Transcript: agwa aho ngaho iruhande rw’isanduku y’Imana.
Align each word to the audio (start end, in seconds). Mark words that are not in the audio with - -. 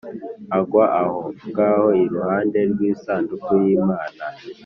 agwa 0.57 0.85
aho 1.01 1.19
ngaho 1.49 1.87
iruhande 2.03 2.59
rw’isanduku 2.71 3.49
y’Imana. 3.63 4.23